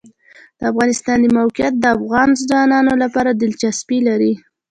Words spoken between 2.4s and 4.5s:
ځوانانو لپاره دلچسپي لري.